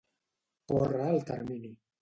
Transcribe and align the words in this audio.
Córrer 0.71 1.05
el 1.11 1.23
termini. 1.31 1.75